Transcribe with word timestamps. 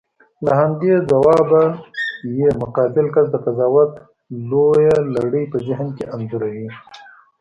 له 0.45 0.51
همدې 0.59 0.93
ځوابه 1.09 1.63
یې 2.39 2.49
مقابل 2.61 3.05
کس 3.15 3.25
د 3.31 3.35
قضاوت 3.45 3.91
لویه 4.49 4.97
لړۍ 5.15 5.43
په 5.51 5.57
ذهن 5.67 5.87
کې 5.97 6.05
انځوروي. 6.15 6.69